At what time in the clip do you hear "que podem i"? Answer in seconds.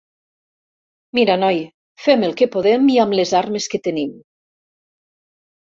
2.41-2.97